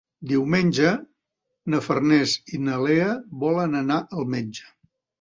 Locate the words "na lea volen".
2.65-3.81